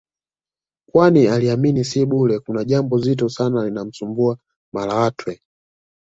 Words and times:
kwani 0.91 1.27
aliamini 1.27 1.83
si 1.85 2.05
bure 2.05 2.39
kuna 2.39 2.63
jambo 2.63 2.97
zito 2.97 3.29
sana 3.29 3.65
linalomsumbua 3.65 4.37
Malatwe 4.73 5.41